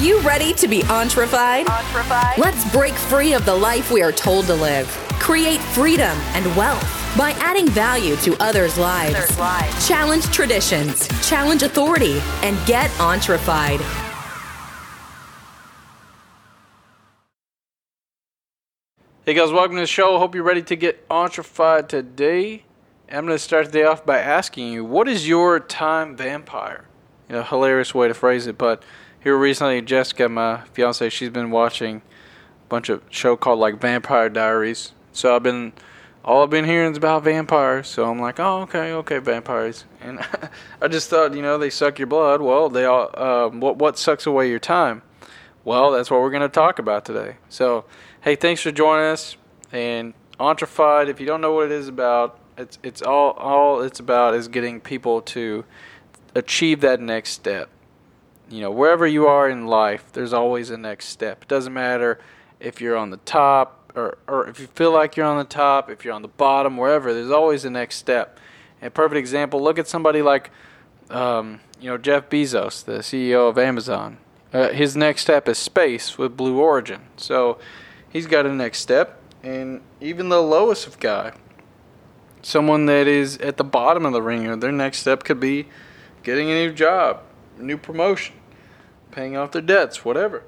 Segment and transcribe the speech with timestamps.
[0.00, 1.66] you ready to be entrefied?
[2.38, 4.86] Let's break free of the life we are told to live.
[5.20, 6.82] Create freedom and wealth
[7.18, 9.14] by adding value to others' lives.
[9.14, 9.88] Others' lives.
[9.88, 13.80] Challenge traditions, challenge authority, and get entrefied.
[19.26, 20.18] Hey guys, welcome to the show.
[20.18, 22.64] Hope you're ready to get entrefied today.
[23.10, 26.86] I'm going to start the day off by asking you, what is your time vampire?
[27.28, 28.82] You know, hilarious way to phrase it, but
[29.20, 34.28] here recently, Jessica, my fiance, she's been watching a bunch of show called like Vampire
[34.28, 34.92] Diaries.
[35.12, 35.72] So I've been,
[36.24, 37.86] all I've been hearing is about vampires.
[37.86, 39.84] So I'm like, oh, okay, okay, vampires.
[40.00, 40.20] And
[40.82, 42.40] I just thought, you know, they suck your blood.
[42.40, 45.02] Well, they all, uh, what what sucks away your time?
[45.64, 47.36] Well, that's what we're going to talk about today.
[47.50, 47.84] So,
[48.22, 49.36] hey, thanks for joining us.
[49.72, 54.00] And Entrefied, if you don't know what it is about, it's it's all all it's
[54.00, 55.64] about is getting people to
[56.34, 57.68] achieve that next step.
[58.50, 61.42] You know, wherever you are in life, there's always a next step.
[61.42, 62.18] It doesn't matter
[62.58, 65.88] if you're on the top or or if you feel like you're on the top,
[65.88, 67.14] if you're on the bottom, wherever.
[67.14, 68.40] There's always a next step.
[68.82, 69.62] A perfect example.
[69.62, 70.50] Look at somebody like,
[71.10, 74.18] um, you know, Jeff Bezos, the CEO of Amazon.
[74.52, 77.02] Uh, his next step is space with Blue Origin.
[77.16, 77.58] So
[78.08, 79.20] he's got a next step.
[79.42, 81.34] And even the lowest of guy,
[82.42, 85.68] someone that is at the bottom of the ringer, their next step could be
[86.22, 87.22] getting a new job,
[87.58, 88.34] new promotion,
[89.10, 90.44] paying off their debts, whatever.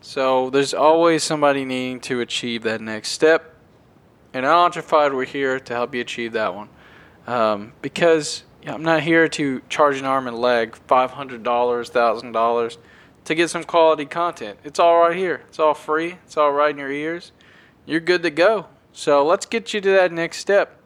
[0.00, 3.54] So there's always somebody needing to achieve that next step.
[4.32, 6.68] And at we're here to help you achieve that one.
[7.26, 12.76] Um, because I'm not here to charge an arm and leg $500, $1,000
[13.24, 14.58] to get some quality content.
[14.62, 15.42] It's all right here.
[15.48, 16.18] It's all free.
[16.24, 17.32] It's all right in your ears.
[17.84, 18.66] You're good to go.
[18.92, 20.80] So let's get you to that next step.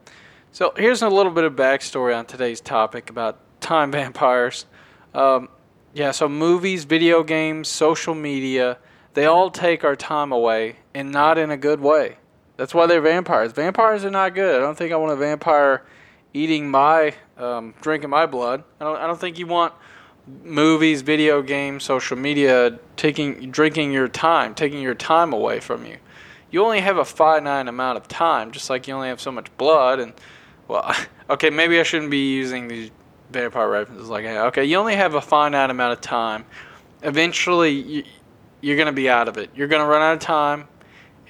[0.53, 4.67] So here's a little bit of backstory on today's topic about time vampires.
[5.15, 5.49] Um,
[5.93, 8.79] yeah, so movies, video games, social media,
[9.15, 12.19] they all take our time away and not in a good way.
[12.57, 13.53] That's why they're vampires.
[13.53, 14.57] Vampires are not good.
[14.57, 15.85] I don't think I want a vampire
[16.33, 18.63] eating my, um, drinking my blood.
[18.81, 19.73] I don't, I don't think you want
[20.45, 25.97] movies, video games, social media taking, drinking your time, taking your time away from you.
[26.53, 29.47] You only have a finite amount of time, just like you only have so much
[29.57, 29.99] blood.
[29.99, 30.13] And,
[30.69, 30.95] well,
[31.31, 32.91] okay, maybe I shouldn't be using these
[33.31, 36.45] vampire references like, okay, you only have a finite amount of time.
[37.03, 38.05] Eventually, you,
[38.61, 39.51] you're going to be out of it.
[39.55, 40.69] You're going to run out of time,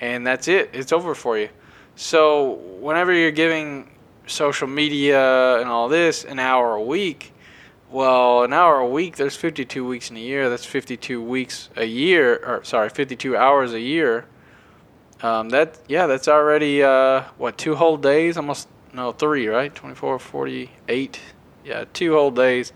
[0.00, 0.70] and that's it.
[0.72, 1.48] It's over for you.
[1.96, 3.90] So, whenever you're giving
[4.26, 7.32] social media and all this an hour a week,
[7.90, 10.48] well, an hour a week, there's 52 weeks in a year.
[10.48, 14.26] That's 52 weeks a year, or sorry, 52 hours a year.
[15.22, 19.74] Um, that yeah, that's already uh, what two whole days, almost no three, right?
[19.74, 21.20] 24, 48
[21.64, 22.72] yeah, two whole days.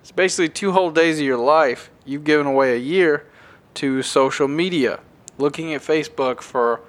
[0.00, 3.26] It's basically two whole days of your life you've given away a year
[3.74, 5.00] to social media,
[5.38, 6.80] looking at Facebook for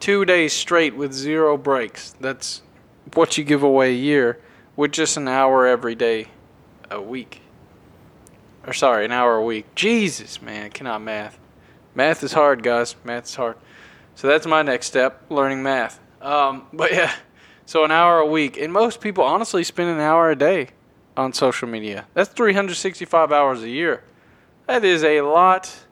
[0.00, 2.14] two days straight with zero breaks.
[2.20, 2.62] That's
[3.14, 4.40] what you give away a year
[4.76, 6.28] with just an hour every day
[6.90, 7.40] a week.
[8.66, 9.74] Or sorry, an hour a week.
[9.74, 11.38] Jesus, man, I cannot math.
[11.94, 12.96] Math is hard, guys.
[13.04, 13.56] Math is hard.
[14.16, 16.00] So that's my next step, learning math.
[16.20, 17.12] Um, but yeah,
[17.66, 18.56] so an hour a week.
[18.56, 20.70] And most people honestly spend an hour a day
[21.16, 22.06] on social media.
[22.14, 24.02] That's 365 hours a year.
[24.66, 25.84] That is a lot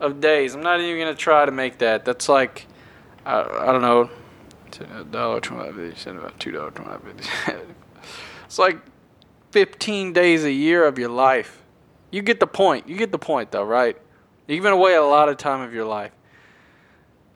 [0.00, 0.54] of days.
[0.54, 2.04] I'm not even going to try to make that.
[2.04, 2.66] That's like,
[3.24, 4.10] I, I don't know,
[5.10, 7.60] dollar twenty five about two dollar twenty five.
[8.44, 8.78] It's like
[9.50, 11.62] 15 days a year of your life.
[12.12, 12.88] You get the point.
[12.88, 13.96] You get the point, though, right?
[14.46, 16.12] You're giving away a lot of time of your life.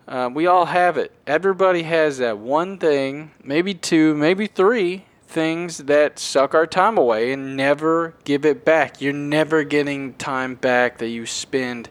[0.06, 1.12] Uh, we all have it.
[1.27, 7.33] Everybody has that one thing, maybe two, maybe three things that suck our time away
[7.33, 9.01] and never give it back.
[9.01, 11.89] You're never getting time back that you spend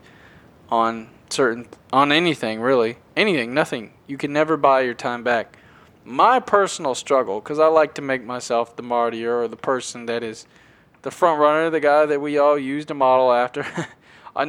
[0.69, 2.97] on certain on anything really.
[3.15, 3.93] Anything, nothing.
[4.07, 5.57] You can never buy your time back.
[6.03, 10.21] My personal struggle cuz I like to make myself the martyr or the person that
[10.21, 10.45] is
[11.01, 13.65] the front runner, the guy that we all use to model after.
[14.35, 14.43] I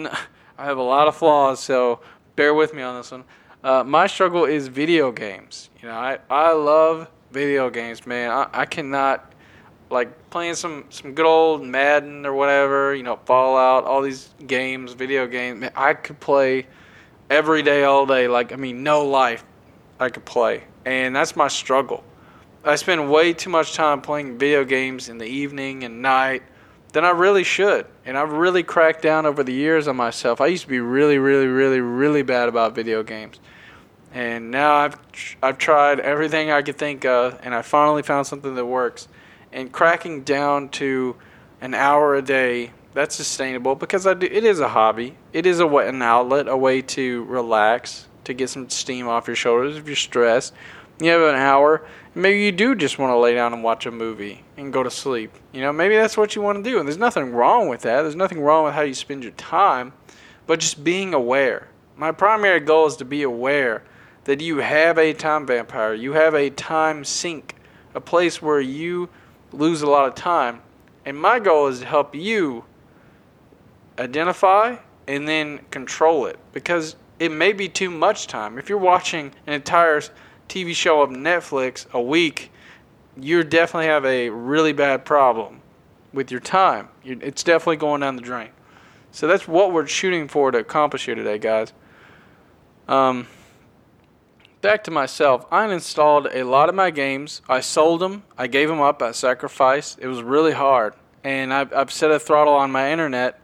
[0.58, 2.00] I have a lot of flaws, so
[2.34, 3.24] bear with me on this one.
[3.62, 5.70] Uh, my struggle is video games.
[5.80, 8.30] You know, I, I love video games, man.
[8.30, 9.32] I, I cannot
[9.90, 14.92] like playing some some good old Madden or whatever, you know, Fallout, all these games,
[14.92, 15.60] video games.
[15.60, 16.66] Man, I could play
[17.28, 18.28] every day, all day.
[18.28, 19.44] Like I mean, no life
[19.98, 22.04] I could play, and that's my struggle.
[22.62, 26.42] I spend way too much time playing video games in the evening and night
[26.92, 30.40] than I really should, and I've really cracked down over the years on myself.
[30.40, 33.40] I used to be really, really, really, really bad about video games
[34.12, 34.96] and now I've
[35.42, 39.08] I've tried everything I could think of, and I finally found something that works.
[39.52, 41.16] And cracking down to
[41.60, 44.26] an hour a day that's sustainable because I do.
[44.26, 45.16] It is a hobby.
[45.32, 49.36] It is a an outlet, a way to relax, to get some steam off your
[49.36, 50.54] shoulders if you're stressed.
[51.00, 51.86] You have an hour.
[52.14, 54.90] Maybe you do just want to lay down and watch a movie and go to
[54.90, 55.32] sleep.
[55.52, 58.02] You know, maybe that's what you want to do, and there's nothing wrong with that.
[58.02, 59.92] There's nothing wrong with how you spend your time,
[60.46, 61.68] but just being aware.
[61.96, 63.84] My primary goal is to be aware
[64.24, 65.94] that you have a time vampire.
[65.94, 67.56] You have a time sink,
[67.94, 69.08] a place where you
[69.52, 70.62] lose a lot of time.
[71.04, 72.64] And my goal is to help you
[73.98, 74.76] identify
[75.06, 78.58] and then control it because it may be too much time.
[78.58, 80.00] If you're watching an entire
[80.48, 82.50] TV show of Netflix a week,
[83.20, 85.60] you definitely have a really bad problem
[86.12, 86.88] with your time.
[87.04, 88.50] It's definitely going down the drain.
[89.12, 91.72] So that's what we're shooting for to accomplish here today, guys.
[92.88, 93.26] Um,
[94.60, 95.46] back to myself.
[95.50, 97.42] I uninstalled a lot of my games.
[97.48, 98.24] I sold them.
[98.36, 99.96] I gave them up at sacrifice.
[99.98, 103.40] It was really hard, and I've, I've set a throttle on my internet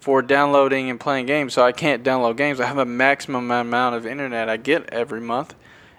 [0.00, 2.60] for downloading and playing games, so I can't download games.
[2.60, 5.54] I have a maximum amount of internet I get every month,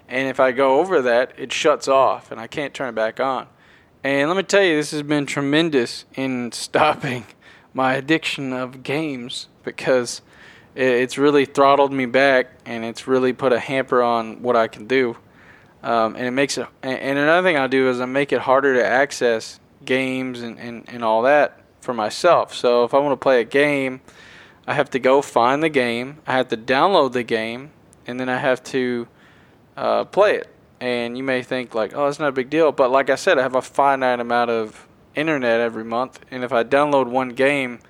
[0.08, 3.20] and if I go over that, it shuts off, and I can't turn it back
[3.20, 3.46] on.
[4.02, 7.26] And let me tell you, this has been tremendous in stopping
[7.74, 10.22] my addiction of games because
[10.80, 14.86] it's really throttled me back, and it's really put a hamper on what I can
[14.86, 15.16] do.
[15.82, 16.66] Um, and it makes it.
[16.82, 20.84] And another thing I do is I make it harder to access games and, and,
[20.88, 22.54] and all that for myself.
[22.54, 24.00] So if I want to play a game,
[24.66, 27.70] I have to go find the game, I have to download the game,
[28.06, 29.08] and then I have to
[29.76, 30.48] uh, play it.
[30.80, 33.38] And you may think like, oh, it's not a big deal, but like I said,
[33.38, 37.80] I have a finite amount of internet every month, and if I download one game,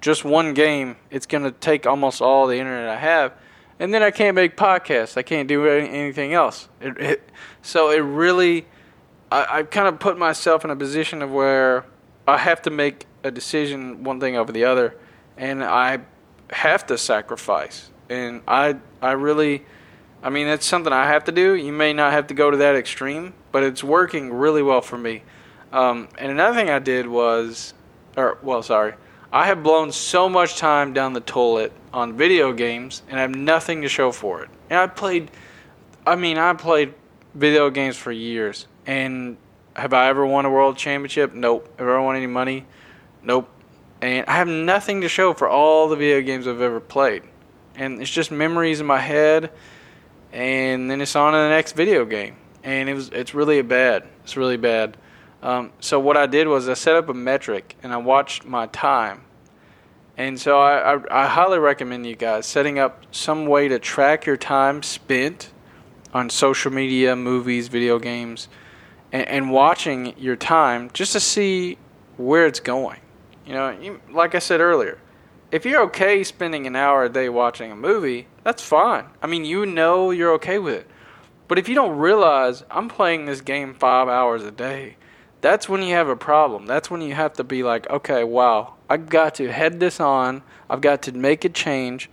[0.00, 3.32] just one game, it's going to take almost all the internet I have,
[3.78, 5.16] and then I can't make podcasts.
[5.16, 6.68] I can't do anything else.
[6.80, 7.30] It, it,
[7.62, 8.66] so it really,
[9.30, 11.84] I, I kind of put myself in a position of where
[12.26, 14.96] I have to make a decision one thing over the other,
[15.36, 16.00] and I
[16.50, 17.90] have to sacrifice.
[18.08, 19.64] And I I really,
[20.22, 21.54] I mean that's something I have to do.
[21.54, 24.98] You may not have to go to that extreme, but it's working really well for
[24.98, 25.22] me.
[25.72, 27.74] Um, and another thing I did was,
[28.16, 28.94] or well, sorry,
[29.32, 33.34] I have blown so much time down the toilet on video games, and I have
[33.34, 34.50] nothing to show for it.
[34.70, 35.30] And I played,
[36.06, 36.94] I mean, I played
[37.34, 39.36] video games for years, and
[39.76, 41.34] have I ever won a world championship?
[41.34, 41.68] Nope.
[41.78, 42.66] Have I ever won any money?
[43.22, 43.48] Nope.
[44.00, 47.22] And I have nothing to show for all the video games I've ever played.
[47.74, 49.52] And it's just memories in my head
[50.32, 52.36] and then it's on to the next video game.
[52.62, 54.06] And it was it's really bad.
[54.24, 54.96] It's really bad.
[55.42, 58.66] Um, so what I did was I set up a metric and I watched my
[58.66, 59.22] time.
[60.16, 64.26] And so I, I, I highly recommend you guys setting up some way to track
[64.26, 65.52] your time spent
[66.12, 68.48] on social media, movies, video games,
[69.12, 71.78] and, and watching your time just to see
[72.16, 73.00] where it's going.
[73.46, 74.98] You know, you, like I said earlier,
[75.52, 79.06] if you're okay spending an hour a day watching a movie, that's fine.
[79.22, 80.86] I mean, you know you're okay with it.
[81.46, 84.96] But if you don't realize I'm playing this game five hours a day,
[85.40, 86.66] that's when you have a problem.
[86.66, 90.42] That's when you have to be like, okay, wow, I've got to head this on.
[90.68, 92.10] I've got to make a change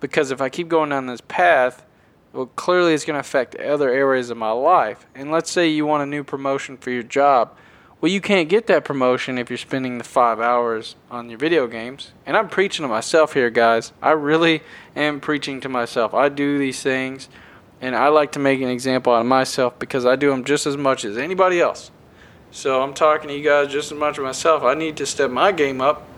[0.00, 1.84] because if I keep going down this path,
[2.32, 5.06] well, clearly it's going to affect other areas of my life.
[5.14, 7.56] And let's say you want a new promotion for your job
[7.98, 11.66] well, you can't get that promotion if you're spending the five hours on your video
[11.66, 12.12] games.
[12.26, 13.92] And I'm preaching to myself here, guys.
[14.02, 14.62] I really
[14.94, 16.12] am preaching to myself.
[16.12, 17.30] I do these things,
[17.80, 20.66] and I like to make an example out of myself because I do them just
[20.66, 21.90] as much as anybody else.
[22.56, 24.62] So I'm talking to you guys just as much as myself.
[24.62, 26.08] I need to step my game up,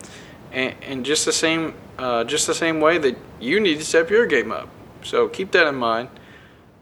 [0.52, 4.09] and, and just the same, uh, just the same way that you need to step
[4.09, 4.68] your game up.
[5.02, 6.11] So keep that in mind.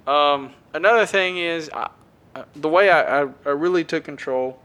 [0.06, 1.88] Um, another thing is I,
[2.54, 4.60] the way I, I, I really took control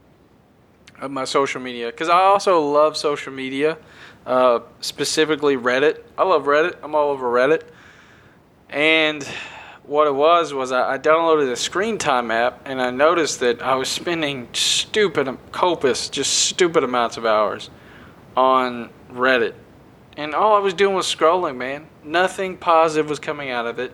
[1.00, 3.78] of my social media because I also love social media,
[4.26, 6.02] uh, specifically Reddit.
[6.18, 6.76] I love Reddit.
[6.82, 7.62] I'm all over Reddit.
[8.68, 9.26] And
[9.84, 13.62] what it was was I, I downloaded a screen time app and I noticed that
[13.62, 17.70] I was spending stupid, copious, just stupid amounts of hours
[18.36, 19.54] on Reddit.
[20.16, 21.86] And all I was doing was scrolling, man.
[22.04, 23.92] Nothing positive was coming out of it.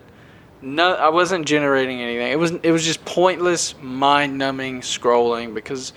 [0.61, 2.31] No, I wasn't generating anything.
[2.31, 5.93] It was it was just pointless, mind-numbing scrolling because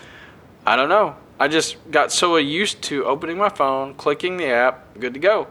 [0.64, 1.16] I don't know.
[1.40, 5.49] I just got so used to opening my phone, clicking the app, good to go.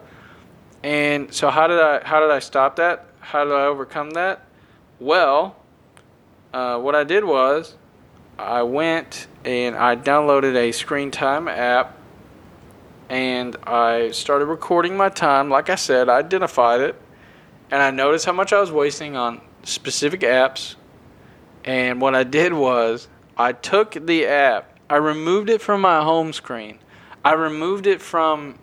[0.84, 3.06] And so how did I how did I stop that?
[3.22, 4.46] How do I overcome that?
[5.00, 5.56] Well,
[6.54, 7.76] uh, what I did was
[8.38, 11.98] I went and I downloaded a screen time app
[13.10, 15.50] and I started recording my time.
[15.50, 16.96] Like I said, I identified it
[17.72, 20.76] and I noticed how much I was wasting on specific apps.
[21.64, 26.34] And what I did was I took the app I removed it from my home
[26.34, 26.78] screen.
[27.24, 28.60] I removed it from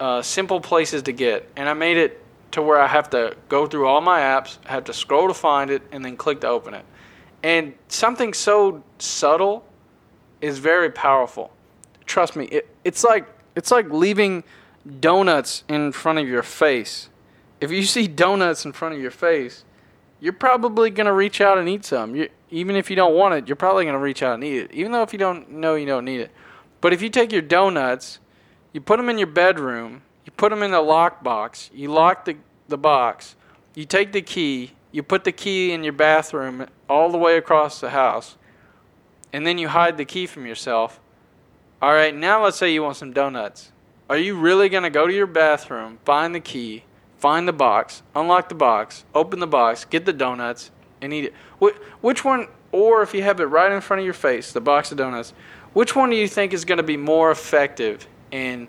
[0.00, 2.20] uh, simple places to get, and I made it
[2.52, 5.70] to where I have to go through all my apps, have to scroll to find
[5.70, 6.84] it, and then click to open it.
[7.42, 9.64] And something so subtle
[10.40, 11.52] is very powerful.
[12.06, 14.44] Trust me, it, it's like it's like leaving
[15.00, 17.08] donuts in front of your face.
[17.60, 19.64] If you see donuts in front of your face,
[20.20, 22.14] you're probably gonna reach out and eat some.
[22.14, 24.72] You, even if you don't want it, you're probably gonna reach out and eat it,
[24.72, 26.30] even though if you don't know you don't need it.
[26.80, 28.18] But if you take your donuts,
[28.72, 32.24] you put them in your bedroom, you put them in the lock box, you lock
[32.24, 32.36] the
[32.68, 33.36] the box,
[33.74, 37.80] you take the key, you put the key in your bathroom all the way across
[37.80, 38.36] the house,
[39.32, 41.00] and then you hide the key from yourself.
[41.80, 43.72] All right, now let's say you want some donuts.
[44.10, 46.84] Are you really going to go to your bathroom, find the key,
[47.18, 51.34] find the box, unlock the box, open the box, get the donuts, and eat it?
[52.00, 54.92] Which one, or if you have it right in front of your face, the box
[54.92, 55.32] of donuts,
[55.72, 58.68] which one do you think is going to be more effective in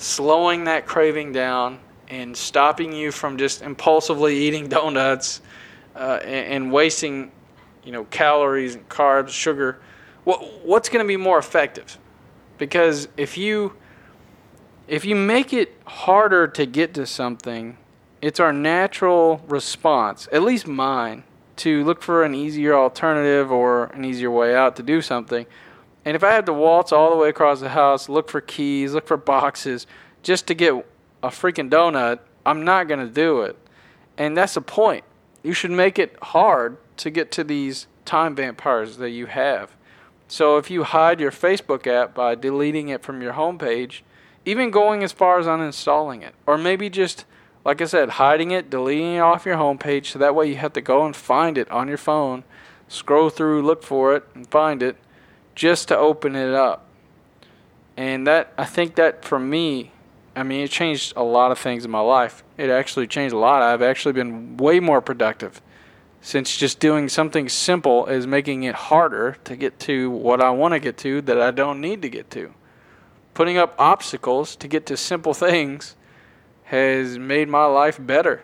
[0.00, 1.78] slowing that craving down
[2.08, 5.42] and stopping you from just impulsively eating donuts
[5.94, 7.30] uh, and, and, wasting,
[7.84, 9.80] you know, calories and carbs, sugar?
[10.24, 11.98] What, what's going to be more effective?
[12.58, 13.74] Because if you
[14.88, 17.78] if you make it harder to get to something,
[18.20, 21.22] it's our natural response, at least mine,
[21.56, 25.46] to look for an easier alternative or an easier way out to do something.
[26.10, 28.94] And if I had to waltz all the way across the house, look for keys,
[28.94, 29.86] look for boxes,
[30.24, 30.84] just to get
[31.22, 33.56] a freaking donut, I'm not going to do it.
[34.18, 35.04] And that's the point.
[35.44, 39.76] You should make it hard to get to these time vampires that you have.
[40.26, 44.00] So if you hide your Facebook app by deleting it from your homepage,
[44.44, 47.24] even going as far as uninstalling it, or maybe just,
[47.64, 50.72] like I said, hiding it, deleting it off your homepage so that way you have
[50.72, 52.42] to go and find it on your phone,
[52.88, 54.96] scroll through, look for it, and find it
[55.60, 56.86] just to open it up.
[57.94, 59.92] And that, I think that for me,
[60.34, 62.42] I mean, it changed a lot of things in my life.
[62.56, 63.62] It actually changed a lot.
[63.62, 65.60] I've actually been way more productive
[66.22, 70.72] since just doing something simple is making it harder to get to what I want
[70.72, 72.54] to get to that I don't need to get to
[73.34, 75.94] putting up obstacles to get to simple things
[76.64, 78.42] has made my life better.